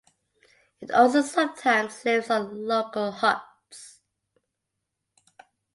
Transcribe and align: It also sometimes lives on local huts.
It 0.79 0.89
also 0.89 1.21
sometimes 1.21 2.03
lives 2.05 2.31
on 2.31 2.65
local 2.65 3.11
huts. 3.11 3.99